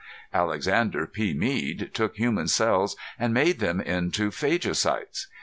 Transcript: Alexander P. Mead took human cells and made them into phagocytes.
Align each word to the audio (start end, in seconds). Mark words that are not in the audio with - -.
Alexander 0.33 1.05
P. 1.05 1.31
Mead 1.35 1.91
took 1.93 2.15
human 2.15 2.47
cells 2.47 2.95
and 3.19 3.35
made 3.35 3.59
them 3.59 3.79
into 3.79 4.31
phagocytes. 4.31 5.27